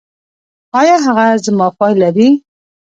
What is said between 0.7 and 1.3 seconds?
ایا هغه